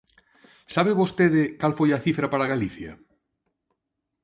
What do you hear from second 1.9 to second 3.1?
a cifra para Galicia?